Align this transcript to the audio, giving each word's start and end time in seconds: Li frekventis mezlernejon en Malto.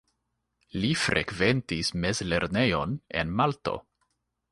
Li 0.83 0.87
frekventis 1.01 1.91
mezlernejon 2.05 2.97
en 3.21 3.37
Malto. 3.43 3.75